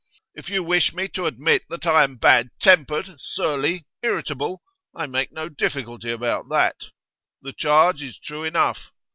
'If 0.33 0.49
you 0.49 0.63
wish 0.63 0.93
me 0.95 1.07
to 1.09 1.27
admit 1.27 1.61
that 1.69 1.85
I 1.85 2.01
am 2.01 2.15
bad 2.15 2.49
tempered, 2.59 3.17
surly, 3.21 3.85
irritable 4.01 4.63
I 4.95 5.05
make 5.05 5.31
no 5.31 5.47
difficulty 5.47 6.09
about 6.11 6.49
that. 6.49 6.85
The 7.43 7.53
charge 7.53 8.01
is 8.01 8.17
true 8.17 8.43
enough. 8.43 8.89